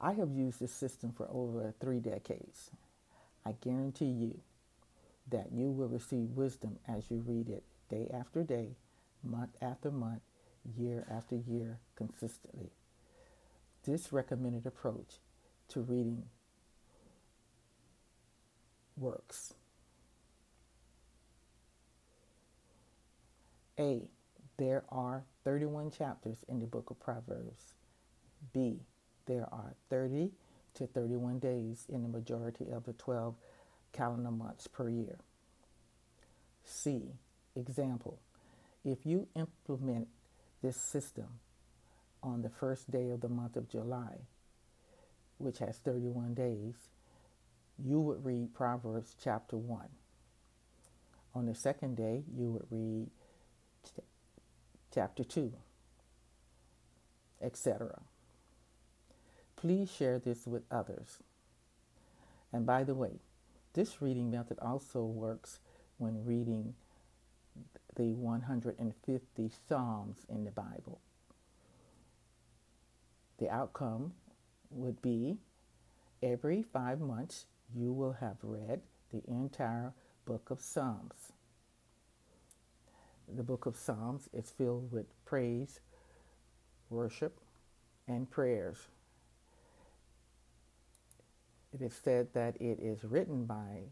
I 0.00 0.12
have 0.12 0.30
used 0.30 0.60
this 0.60 0.72
system 0.72 1.12
for 1.12 1.26
over 1.30 1.72
three 1.80 2.00
decades. 2.00 2.70
I 3.44 3.52
guarantee 3.60 4.06
you 4.06 4.40
that 5.30 5.52
you 5.52 5.70
will 5.70 5.88
receive 5.88 6.30
wisdom 6.30 6.78
as 6.86 7.10
you 7.10 7.22
read 7.26 7.48
it 7.48 7.64
day 7.88 8.10
after 8.12 8.42
day, 8.42 8.76
month 9.22 9.56
after 9.62 9.90
month, 9.90 10.22
year 10.76 11.06
after 11.10 11.36
year, 11.36 11.78
consistently. 11.96 12.70
This 13.86 14.12
recommended 14.12 14.66
approach 14.66 15.20
to 15.68 15.80
reading 15.80 16.24
works. 18.96 19.54
A. 23.78 24.02
There 24.58 24.84
are 24.90 25.24
31 25.44 25.90
chapters 25.90 26.38
in 26.48 26.60
the 26.60 26.66
book 26.66 26.90
of 26.90 26.98
Proverbs. 26.98 27.74
B 28.52 28.80
there 29.26 29.48
are 29.52 29.74
30 29.90 30.30
to 30.74 30.86
31 30.86 31.38
days 31.40 31.86
in 31.88 32.02
the 32.02 32.08
majority 32.08 32.70
of 32.70 32.84
the 32.84 32.92
12 32.92 33.34
calendar 33.92 34.30
months 34.30 34.66
per 34.66 34.88
year. 34.88 35.18
C. 36.64 37.02
Example. 37.54 38.18
If 38.84 38.98
you 39.04 39.26
implement 39.34 40.08
this 40.62 40.76
system 40.76 41.26
on 42.22 42.42
the 42.42 42.50
first 42.50 42.90
day 42.90 43.10
of 43.10 43.20
the 43.20 43.28
month 43.28 43.56
of 43.56 43.68
July, 43.68 44.18
which 45.38 45.58
has 45.58 45.78
31 45.78 46.34
days, 46.34 46.88
you 47.78 48.00
would 48.00 48.24
read 48.24 48.54
Proverbs 48.54 49.14
chapter 49.22 49.56
1. 49.56 49.88
On 51.34 51.46
the 51.46 51.54
second 51.54 51.96
day, 51.96 52.24
you 52.34 52.50
would 52.50 52.66
read 52.70 53.08
chapter 54.92 55.22
2, 55.22 55.52
etc. 57.42 58.00
Please 59.56 59.90
share 59.90 60.18
this 60.18 60.46
with 60.46 60.62
others. 60.70 61.18
And 62.52 62.64
by 62.64 62.84
the 62.84 62.94
way, 62.94 63.20
this 63.74 64.00
reading 64.00 64.30
method 64.30 64.58
also 64.62 65.04
works 65.04 65.60
when 65.98 66.24
reading 66.24 66.74
the 67.96 68.14
150 68.14 69.50
Psalms 69.68 70.24
in 70.28 70.44
the 70.44 70.50
Bible. 70.50 71.00
The 73.38 73.50
outcome 73.50 74.12
would 74.70 75.00
be 75.02 75.38
every 76.22 76.62
five 76.62 77.00
months 77.00 77.46
you 77.74 77.92
will 77.92 78.12
have 78.12 78.36
read 78.42 78.80
the 79.12 79.22
entire 79.28 79.92
book 80.24 80.50
of 80.50 80.60
Psalms. 80.60 81.32
The 83.28 83.42
book 83.42 83.66
of 83.66 83.76
Psalms 83.76 84.28
is 84.32 84.50
filled 84.50 84.92
with 84.92 85.06
praise, 85.24 85.80
worship, 86.90 87.40
and 88.06 88.30
prayers. 88.30 88.88
It 91.74 91.82
is 91.82 91.94
said 91.94 92.28
that 92.32 92.56
it 92.60 92.78
is 92.80 93.04
written 93.04 93.44
by 93.44 93.82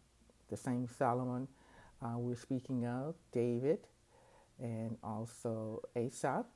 the 0.48 0.56
same 0.56 0.88
Solomon 0.88 1.48
uh, 2.02 2.18
we're 2.18 2.36
speaking 2.36 2.86
of, 2.86 3.14
David, 3.32 3.78
and 4.60 4.96
also 5.02 5.82
Asaph, 5.96 6.46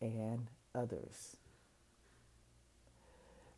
and 0.00 0.48
others. 0.74 1.36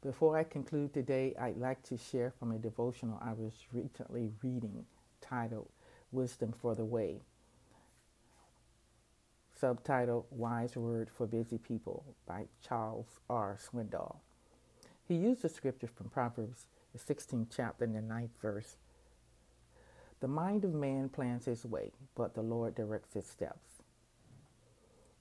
Before 0.00 0.38
I 0.38 0.44
conclude 0.44 0.94
today, 0.94 1.34
I'd 1.40 1.56
like 1.56 1.82
to 1.84 1.98
share 1.98 2.30
from 2.38 2.52
a 2.52 2.58
devotional 2.58 3.20
I 3.20 3.32
was 3.32 3.52
recently 3.72 4.30
reading 4.44 4.84
titled 5.20 5.68
Wisdom 6.12 6.54
for 6.56 6.76
the 6.76 6.84
Way. 6.84 7.22
Subtitle 9.58 10.24
Wise 10.30 10.76
Word 10.76 11.10
for 11.10 11.26
Busy 11.26 11.58
People 11.58 12.04
by 12.28 12.44
Charles 12.66 13.18
R. 13.28 13.58
Swindoll. 13.58 14.18
He 15.08 15.16
used 15.16 15.42
the 15.42 15.48
scripture 15.48 15.88
from 15.88 16.10
Proverbs 16.10 16.66
the 16.92 17.14
16th 17.14 17.48
chapter 17.54 17.84
and 17.84 17.96
the 17.96 18.00
9th 18.00 18.38
verse. 18.40 18.76
The 20.20 20.28
mind 20.28 20.64
of 20.64 20.74
man 20.74 21.08
plans 21.08 21.46
his 21.46 21.64
way, 21.64 21.90
but 22.14 22.34
the 22.34 22.42
Lord 22.42 22.76
directs 22.76 23.14
his 23.14 23.26
steps. 23.26 23.82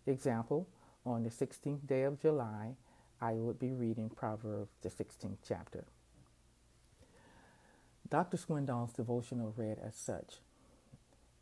Example, 0.06 0.68
on 1.04 1.24
the 1.24 1.30
16th 1.32 1.88
day 1.88 2.04
of 2.04 2.22
July, 2.22 2.76
I 3.20 3.34
would 3.34 3.58
be 3.58 3.74
reading 3.74 4.10
Proverbs, 4.10 4.78
the 4.82 4.90
16th 4.90 5.38
chapter. 5.48 5.86
Dr. 8.08 8.38
Swindoll's 8.38 8.94
devotional 8.94 9.54
read 9.58 9.80
as 9.84 9.96
such 9.96 10.36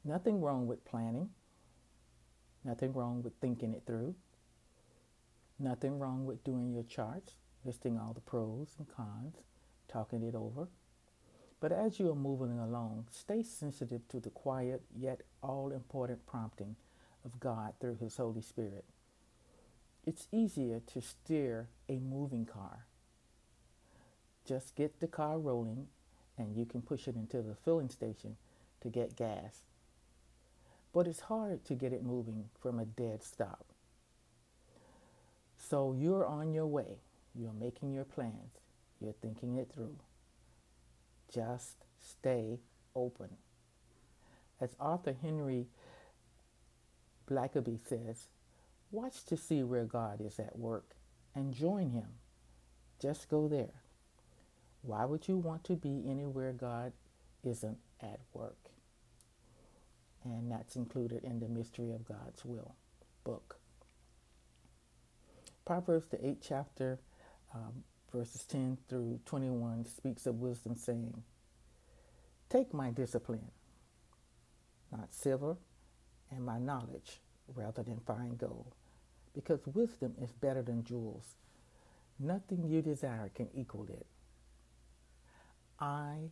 Nothing 0.06 0.40
wrong 0.40 0.68
with 0.68 0.86
planning, 0.86 1.32
nothing 2.64 2.94
wrong 2.94 3.24
with 3.24 3.34
thinking 3.42 3.74
it 3.74 3.84
through, 3.86 4.16
nothing 5.60 6.00
wrong 6.00 6.26
with 6.26 6.44
doing 6.46 6.72
your 6.72 6.84
charts, 6.84 7.34
listing 7.66 7.98
all 7.98 8.14
the 8.14 8.22
pros 8.22 8.76
and 8.78 8.88
cons, 8.88 9.44
talking 9.90 10.24
it 10.24 10.36
over. 10.36 10.70
But 11.60 11.74
as 11.74 12.00
you 12.00 12.10
are 12.10 12.16
moving 12.16 12.58
along, 12.58 13.08
stay 13.12 13.44
sensitive 13.44 14.08
to 14.10 14.20
the 14.22 14.30
quiet 14.30 14.84
yet 14.96 15.22
all 15.42 15.72
important 15.72 16.26
prompting 16.26 16.78
of 17.26 17.40
God 17.40 17.74
through 17.82 17.96
His 17.96 18.16
Holy 18.16 18.42
Spirit. 18.42 18.86
It's 20.06 20.28
easier 20.32 20.82
to 20.94 21.02
steer 21.02 21.68
a 21.90 21.94
moving 21.94 22.46
car. 22.46 22.86
Just 24.48 24.76
get 24.76 25.00
the 25.00 25.08
car 25.08 25.40
rolling 25.40 25.88
and 26.38 26.56
you 26.56 26.66
can 26.66 26.82
push 26.82 27.08
it 27.08 27.16
into 27.16 27.42
the 27.42 27.56
filling 27.56 27.90
station 27.90 28.38
to 28.82 28.90
get 28.90 29.16
gas. 29.16 29.62
But 30.94 31.08
it's 31.08 31.22
hard 31.22 31.66
to 31.66 31.74
get 31.74 31.92
it 31.92 32.04
moving 32.04 32.46
from 32.62 32.80
a 32.80 32.86
dead 32.86 33.24
stop. 33.24 33.66
So 35.58 35.96
you're 35.98 36.26
on 36.26 36.54
your 36.54 36.68
way. 36.68 37.00
You're 37.34 37.54
making 37.54 37.94
your 37.94 38.06
plans. 38.06 38.60
You're 39.02 39.14
thinking 39.14 39.58
it 39.58 39.72
through. 39.74 39.96
Just 41.34 41.78
stay 42.00 42.60
open. 42.96 43.30
As 44.62 44.76
author 44.80 45.16
Henry 45.20 45.66
Blackaby 47.30 47.80
says, 47.88 48.28
watch 48.92 49.26
to 49.26 49.38
see 49.38 49.64
where 49.64 49.86
God 49.86 50.22
is 50.22 50.40
at 50.40 50.58
work 50.58 50.96
and 51.34 51.54
join 51.54 51.90
Him. 51.90 52.08
Just 53.02 53.30
go 53.30 53.48
there. 53.48 53.82
Why 54.82 55.06
would 55.06 55.28
you 55.28 55.38
want 55.38 55.64
to 55.66 55.76
be 55.76 56.04
anywhere 56.08 56.54
God 56.54 56.94
isn't 57.44 57.78
at 58.02 58.20
work? 58.34 58.70
And 60.24 60.52
that's 60.52 60.76
included 60.76 61.24
in 61.24 61.40
the 61.40 61.48
Mystery 61.48 61.92
of 61.92 62.06
God's 62.06 62.46
Will 62.46 62.76
book. 63.24 63.58
Proverbs, 65.66 66.08
the 66.08 66.26
eighth 66.26 66.46
chapter, 66.48 67.00
um, 67.54 67.84
verses 68.14 68.46
10 68.46 68.78
through 68.88 69.20
21 69.26 69.86
speaks 69.86 70.26
of 70.26 70.40
wisdom, 70.40 70.76
saying, 70.76 71.24
Take 72.50 72.74
my 72.74 72.92
discipline, 72.92 73.52
not 74.92 75.14
silver, 75.14 75.58
and 76.32 76.46
my 76.46 76.60
knowledge 76.60 77.20
rather 77.54 77.84
than 77.84 78.00
fine 78.06 78.36
gold, 78.36 78.74
because 79.34 79.60
wisdom 79.68 80.16
is 80.22 80.32
better 80.32 80.62
than 80.62 80.84
jewels. 80.84 81.36
Nothing 82.20 82.66
you 82.68 82.82
desire 82.82 83.30
can 83.34 83.50
equal 83.54 83.88
it. 83.90 84.06
I, 85.80 86.30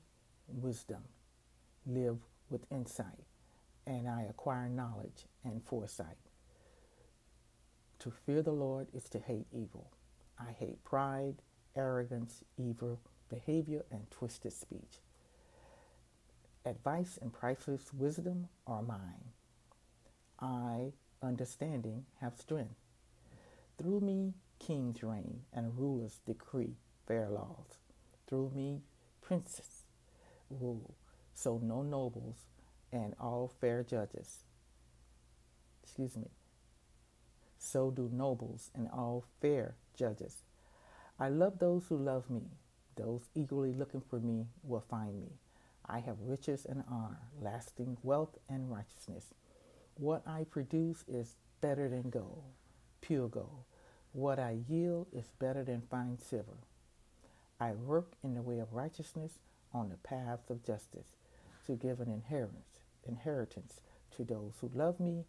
wisdom, 0.47 1.03
live 1.85 2.17
with 2.49 2.65
insight, 2.71 3.25
and 3.85 4.07
I 4.07 4.23
acquire 4.23 4.69
knowledge 4.69 5.25
and 5.43 5.61
foresight. 5.63 6.17
To 7.99 8.11
fear 8.11 8.41
the 8.41 8.51
Lord 8.51 8.87
is 8.93 9.09
to 9.09 9.19
hate 9.19 9.47
evil. 9.53 9.91
I 10.39 10.51
hate 10.51 10.83
pride, 10.83 11.35
arrogance, 11.75 12.43
evil 12.57 12.99
behavior, 13.29 13.83
and 13.91 14.09
twisted 14.11 14.53
speech. 14.53 14.99
Advice 16.65 17.19
and 17.21 17.33
priceless 17.33 17.93
wisdom 17.93 18.47
are 18.65 18.81
mine. 18.81 19.31
I, 20.39 20.93
understanding, 21.23 22.05
have 22.21 22.37
strength. 22.37 22.75
Through 23.77 24.01
me, 24.01 24.33
kings 24.59 25.01
reign 25.01 25.41
and 25.53 25.77
rulers 25.77 26.19
decree 26.25 26.75
fair 27.07 27.29
laws. 27.29 27.79
Through 28.27 28.51
me, 28.55 28.81
princes 29.21 29.85
rule, 30.49 30.93
so 31.33 31.59
no 31.63 31.81
nobles 31.81 32.45
and 32.91 33.15
all 33.19 33.51
fair 33.59 33.83
judges. 33.83 34.43
Excuse 35.83 36.15
me 36.15 36.29
so 37.63 37.91
do 37.91 38.09
nobles 38.11 38.69
and 38.75 38.89
all 38.89 39.23
fair 39.41 39.75
judges. 39.95 40.43
I 41.19 41.29
love 41.29 41.59
those 41.59 41.85
who 41.87 41.97
love 41.97 42.29
me. 42.29 42.41
Those 42.95 43.29
eagerly 43.33 43.73
looking 43.73 44.01
for 44.01 44.19
me 44.19 44.47
will 44.63 44.81
find 44.81 45.19
me. 45.19 45.31
I 45.85 45.99
have 45.99 46.17
riches 46.19 46.65
and 46.65 46.83
honor, 46.89 47.21
lasting 47.41 47.97
wealth 48.03 48.37
and 48.49 48.69
righteousness. 48.71 49.33
What 49.95 50.23
I 50.27 50.45
produce 50.49 51.03
is 51.07 51.35
better 51.61 51.87
than 51.87 52.09
gold, 52.09 52.43
pure 53.01 53.27
gold. 53.27 53.63
What 54.11 54.39
I 54.39 54.57
yield 54.67 55.07
is 55.13 55.31
better 55.39 55.63
than 55.63 55.83
fine 55.89 56.17
silver. 56.17 56.57
I 57.59 57.73
work 57.73 58.13
in 58.23 58.33
the 58.33 58.41
way 58.41 58.59
of 58.59 58.73
righteousness 58.73 59.39
on 59.71 59.89
the 59.89 59.97
paths 59.97 60.49
of 60.49 60.65
justice 60.65 61.15
to 61.67 61.75
give 61.75 61.99
an 61.99 62.09
inheritance, 62.09 62.81
inheritance 63.07 63.81
to 64.17 64.23
those 64.23 64.53
who 64.61 64.71
love 64.73 64.99
me 64.99 65.25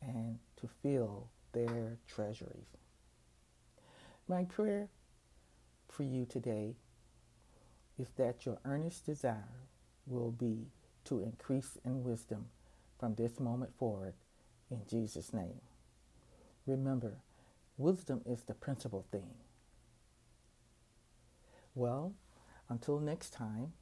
and 0.00 0.38
to 0.60 0.68
fill 0.82 1.28
their 1.52 1.98
treasuries. 2.06 2.76
My 4.28 4.44
prayer 4.44 4.88
for 5.88 6.02
you 6.02 6.26
today 6.26 6.76
is 7.98 8.08
that 8.16 8.44
your 8.44 8.58
earnest 8.64 9.06
desire 9.06 9.66
will 10.06 10.30
be 10.30 10.66
to 11.04 11.20
increase 11.20 11.78
in 11.84 12.04
wisdom 12.04 12.46
from 13.02 13.16
this 13.16 13.40
moment 13.40 13.76
forward 13.76 14.14
in 14.70 14.80
Jesus' 14.88 15.32
name. 15.32 15.60
Remember, 16.68 17.14
wisdom 17.76 18.20
is 18.24 18.44
the 18.44 18.54
principal 18.54 19.04
thing. 19.10 19.34
Well, 21.74 22.12
until 22.68 23.00
next 23.00 23.30
time, 23.30 23.72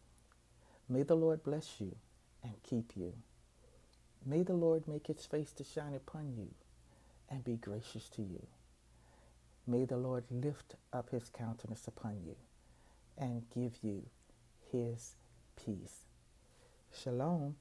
may 0.89 1.03
the 1.03 1.17
Lord 1.17 1.43
bless 1.43 1.83
you 1.83 1.97
and 2.43 2.55
keep 2.63 2.93
you. 2.97 3.13
May 4.25 4.43
the 4.43 4.55
Lord 4.55 4.89
make 4.89 5.09
his 5.09 5.27
face 5.27 5.53
to 5.53 5.65
shine 5.65 5.93
upon 5.93 6.33
you 6.35 6.49
and 7.29 7.45
be 7.45 7.57
gracious 7.57 8.09
to 8.17 8.23
you. 8.23 8.47
May 9.67 9.85
the 9.85 9.99
Lord 9.99 10.25
lift 10.31 10.77
up 10.95 11.11
his 11.11 11.29
countenance 11.29 11.87
upon 11.87 12.23
you 12.25 12.37
and 13.19 13.43
give 13.55 13.81
you 13.83 14.05
his 14.73 15.17
peace. 15.63 16.07
Shalom. 16.91 17.57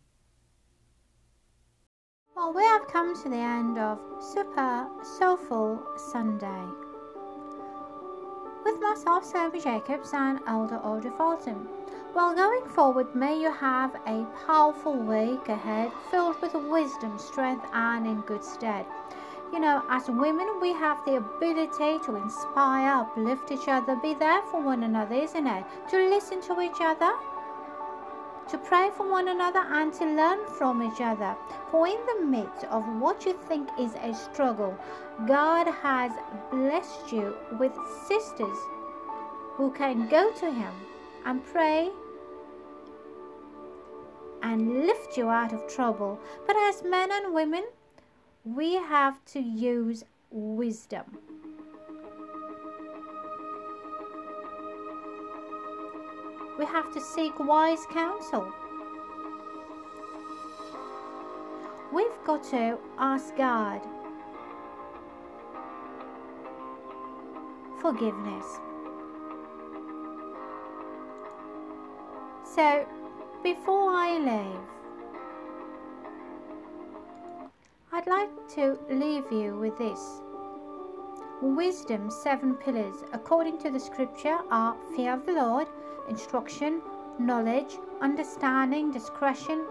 Well, 2.40 2.54
we 2.54 2.64
have 2.64 2.88
come 2.88 3.22
to 3.22 3.28
the 3.28 3.36
end 3.36 3.78
of 3.78 4.00
Super 4.22 4.88
Soulful 5.04 5.84
Sunday 5.98 6.64
with 8.64 8.80
myself, 8.80 9.26
Sophie 9.26 9.60
Jacobs, 9.60 10.14
and 10.14 10.40
Elder 10.48 10.78
Audrey 10.78 11.12
Fulton. 11.18 11.68
Well, 12.16 12.34
going 12.34 12.64
forward, 12.70 13.14
may 13.14 13.38
you 13.38 13.52
have 13.52 13.94
a 14.08 14.26
powerful 14.48 14.96
week 14.96 15.50
ahead 15.50 15.92
filled 16.10 16.42
with 16.42 16.54
wisdom, 16.54 17.20
strength, 17.20 17.66
and 17.74 18.08
in 18.08 18.22
good 18.22 18.46
stead. 18.46 18.86
You 19.52 19.60
know, 19.60 19.84
as 19.90 20.08
women, 20.08 20.62
we 20.62 20.72
have 20.72 21.04
the 21.04 21.18
ability 21.18 22.00
to 22.06 22.16
inspire, 22.16 23.02
uplift 23.02 23.52
each 23.52 23.68
other, 23.68 23.98
be 23.98 24.14
there 24.14 24.44
for 24.44 24.62
one 24.62 24.84
another, 24.84 25.16
isn't 25.16 25.46
it? 25.46 25.66
To 25.90 25.98
listen 25.98 26.40
to 26.44 26.62
each 26.62 26.80
other, 26.80 27.12
to 28.50 28.58
pray 28.58 28.90
for 28.96 29.10
one 29.10 29.28
another, 29.28 29.60
and 29.60 29.94
to 29.94 30.06
learn 30.06 30.40
from 30.58 30.82
each 30.82 31.02
other. 31.02 31.36
For 31.72 31.88
in 31.88 32.00
the 32.06 32.26
midst 32.26 32.66
of 32.66 32.84
what 33.00 33.26
you 33.26 33.34
think 33.48 33.70
is 33.80 33.94
a 33.96 34.14
struggle, 34.14 34.78
God 35.28 35.68
has 35.68 36.12
blessed 36.52 37.12
you 37.12 37.36
with 37.60 37.74
sisters 38.08 38.58
who 39.54 39.72
can 39.72 40.08
go 40.08 40.32
to 40.32 40.52
Him 40.52 40.74
and 41.26 41.46
pray 41.46 41.90
and 44.42 44.86
lift 44.88 45.18
you 45.18 45.30
out 45.30 45.54
of 45.54 45.68
trouble. 45.68 46.20
But 46.48 46.56
as 46.56 46.84
men 46.84 47.12
and 47.12 47.34
women, 47.34 47.66
we 48.46 48.76
have 48.76 49.24
to 49.26 49.40
use 49.40 50.04
wisdom. 50.32 51.20
We 56.60 56.66
have 56.66 56.92
to 56.94 57.00
seek 57.00 57.40
wise 57.40 57.86
counsel. 57.90 58.52
We've 61.94 62.24
got 62.26 62.44
to 62.52 62.78
ask 62.98 63.34
God 63.38 63.80
forgiveness. 67.82 68.46
So, 72.44 72.86
before 73.42 73.94
I 73.94 74.18
leave, 74.20 74.60
I'd 77.94 78.08
like 78.08 78.50
to 78.56 78.78
leave 78.90 79.32
you 79.32 79.56
with 79.56 79.78
this. 79.78 80.20
Wisdom's 81.42 82.18
seven 82.18 82.56
pillars, 82.56 82.98
according 83.14 83.60
to 83.60 83.72
the 83.72 83.80
scripture, 83.80 84.40
are 84.52 84.76
fear 84.94 85.14
of 85.14 85.26
the 85.26 85.32
Lord, 85.32 85.68
instruction, 86.10 86.82
knowledge, 87.20 87.78
understanding, 88.02 88.92
discretion, 88.92 89.66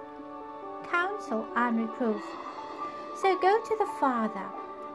counsel, 0.91 1.47
and 1.57 1.81
reproof. 1.81 2.23
So 3.21 3.39
go 3.41 3.61
to 3.61 3.77
the 3.79 3.89
Father, 3.99 4.47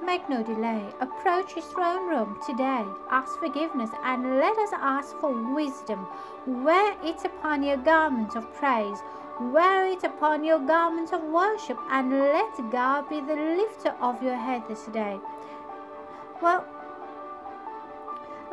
make 0.05 0.29
no 0.29 0.41
delay, 0.43 0.85
approach 1.01 1.53
his 1.53 1.65
throne 1.65 2.09
room 2.09 2.39
today, 2.47 2.85
ask 3.11 3.37
forgiveness, 3.39 3.91
and 4.03 4.37
let 4.39 4.57
us 4.57 4.69
ask 4.73 5.15
for 5.17 5.53
wisdom. 5.53 6.07
Wear 6.47 6.95
it 7.03 7.23
upon 7.25 7.63
your 7.63 7.77
garments 7.77 8.35
of 8.35 8.53
praise 8.53 8.99
Wear 9.39 9.87
it 9.87 10.03
upon 10.03 10.43
your 10.43 10.59
garments 10.59 11.11
of 11.11 11.23
worship 11.23 11.79
and 11.89 12.11
let 12.11 12.71
God 12.71 13.09
be 13.09 13.19
the 13.19 13.35
lifter 13.35 13.95
of 13.99 14.21
your 14.21 14.35
head 14.35 14.61
this 14.67 14.85
day. 14.85 15.19
Well, 16.39 16.65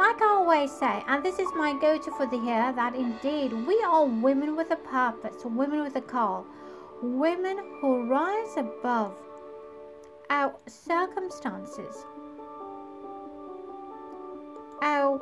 like 0.01 0.23
I 0.23 0.29
always 0.29 0.73
say, 0.73 1.05
and 1.09 1.23
this 1.23 1.39
is 1.39 1.49
my 1.55 1.75
go 1.79 1.99
to 1.99 2.11
for 2.13 2.27
the 2.27 2.39
year, 2.39 2.73
that 2.73 2.95
indeed 2.95 3.53
we 3.53 3.83
are 3.87 4.07
women 4.07 4.57
with 4.57 4.71
a 4.71 4.77
purpose, 4.77 5.45
women 5.45 5.83
with 5.83 5.95
a 5.95 6.01
call, 6.01 6.47
women 7.03 7.59
who 7.81 8.05
rise 8.05 8.57
above 8.57 9.13
our 10.31 10.55
circumstances, 10.67 12.07
our 14.81 15.21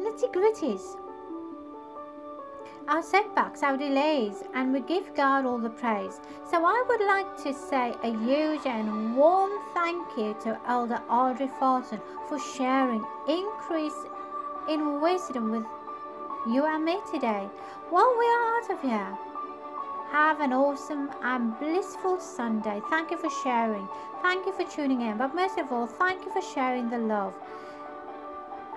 nitty 0.00 0.32
gritties 0.34 0.96
our 2.90 3.02
setbacks, 3.04 3.62
our 3.62 3.76
delays, 3.76 4.42
and 4.52 4.72
we 4.72 4.80
give 4.80 5.14
God 5.14 5.46
all 5.46 5.58
the 5.58 5.70
praise. 5.70 6.20
So 6.50 6.64
I 6.64 6.84
would 6.88 7.06
like 7.06 7.36
to 7.44 7.54
say 7.54 7.94
a 8.02 8.10
huge 8.10 8.66
and 8.66 9.16
warm 9.16 9.52
thank 9.72 10.04
you 10.18 10.36
to 10.42 10.58
Elder 10.66 11.00
Audrey 11.08 11.48
Fulton 11.60 12.00
for 12.28 12.40
sharing 12.40 13.04
increase 13.28 13.94
in 14.68 15.00
wisdom 15.00 15.52
with 15.52 15.64
you 16.48 16.66
and 16.66 16.84
me 16.84 16.98
today. 17.14 17.48
While 17.90 18.12
we 18.18 18.26
are 18.26 18.56
out 18.56 18.70
of 18.70 18.82
here, 18.82 19.18
have 20.10 20.40
an 20.40 20.52
awesome 20.52 21.10
and 21.22 21.56
blissful 21.60 22.18
Sunday. 22.18 22.82
Thank 22.90 23.12
you 23.12 23.18
for 23.18 23.30
sharing. 23.44 23.88
Thank 24.20 24.46
you 24.46 24.52
for 24.52 24.64
tuning 24.64 25.02
in. 25.02 25.16
But 25.16 25.32
most 25.32 25.58
of 25.58 25.70
all, 25.70 25.86
thank 25.86 26.24
you 26.24 26.32
for 26.32 26.42
sharing 26.42 26.90
the 26.90 26.98
love. 26.98 27.34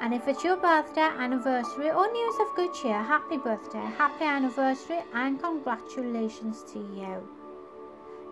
And 0.01 0.13
if 0.13 0.27
it's 0.27 0.43
your 0.43 0.57
birthday, 0.57 1.01
anniversary, 1.01 1.89
or 1.89 2.11
news 2.11 2.35
of 2.41 2.55
good 2.55 2.73
cheer, 2.73 3.01
happy 3.01 3.37
birthday, 3.37 3.85
happy 3.97 4.25
anniversary, 4.25 4.99
and 5.13 5.41
congratulations 5.41 6.63
to 6.73 6.79
you. 6.79 7.27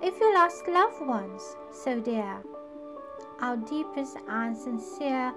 If 0.01 0.19
you 0.19 0.33
lost 0.33 0.67
loved 0.67 1.05
ones, 1.05 1.55
so 1.71 1.99
dear, 1.99 2.41
our 3.39 3.55
deepest 3.55 4.17
and 4.27 4.57
sincere 4.57 5.33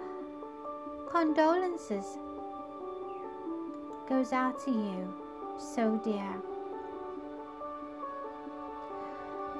condolences 1.08 2.18
goes 4.08 4.32
out 4.32 4.58
to 4.64 4.70
you, 4.70 5.14
so 5.58 6.00
dear. 6.04 6.34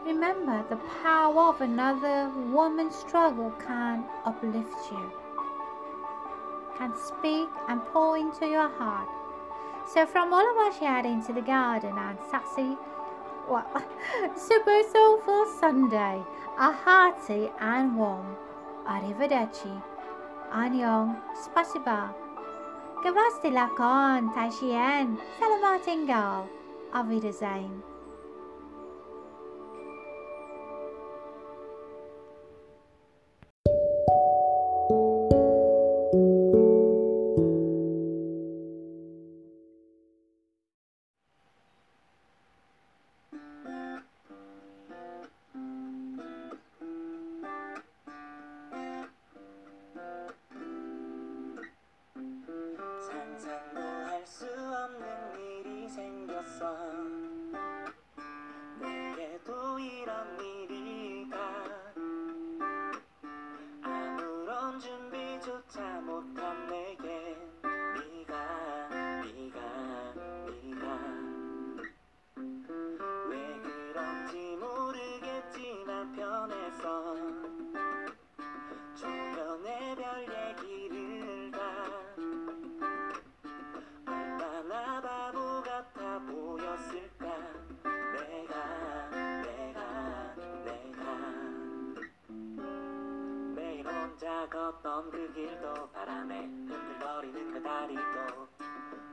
Remember, 0.04 0.64
the 0.68 0.76
power 1.02 1.48
of 1.48 1.60
another 1.60 2.30
woman's 2.50 2.94
struggle 2.94 3.50
can 3.52 4.04
uplift 4.26 4.90
you, 4.90 5.12
can 6.78 6.94
speak 6.96 7.48
and 7.68 7.84
pour 7.92 8.16
into 8.16 8.46
your 8.46 8.68
heart. 8.68 9.08
So, 9.86 10.06
from 10.06 10.32
all 10.32 10.44
of 10.50 10.56
us 10.66 10.78
here 10.78 11.02
into 11.04 11.32
the 11.32 11.42
garden 11.42 11.96
and 11.96 12.18
sassy, 12.30 12.76
well, 13.48 13.66
super 14.36 14.82
soulful 14.90 15.46
Sunday, 15.60 16.22
a 16.58 16.72
hearty 16.72 17.50
and 17.60 17.96
warm 17.96 18.36
arrivederci, 18.86 19.82
annyeong, 20.52 21.16
spasiba, 21.36 22.12
gavasti 23.04 23.50
lakon, 23.52 24.32
taishien, 24.34 25.16
salamat 25.40 25.86
ingal, 25.88 26.48
걷던 94.48 95.10
그 95.10 95.32
길도 95.32 95.90
바람에 95.90 96.44
흔들거리는 96.44 97.52
그 97.52 97.62
다리도. 97.62 98.48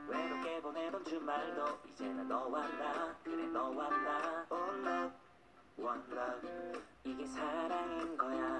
외롭게 0.08 0.60
보내던 0.60 1.04
주말도 1.04 1.78
이제는 1.88 2.28
너와 2.28 2.68
나 2.68 3.16
그래 3.24 3.46
너와 3.46 3.88
나 3.88 4.46
All 4.52 4.86
love 4.86 5.12
one 5.78 6.02
love. 6.12 6.82
이게 7.04 7.26
사랑인 7.26 8.16
거야 8.16 8.51